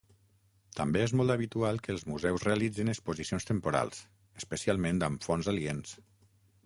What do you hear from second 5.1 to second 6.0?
fons aliens.